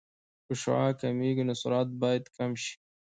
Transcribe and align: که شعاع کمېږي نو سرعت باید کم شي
که 0.45 0.53
شعاع 0.61 0.91
کمېږي 1.01 1.43
نو 1.49 1.53
سرعت 1.61 1.89
باید 2.01 2.23
کم 2.35 2.51
شي 2.63 2.73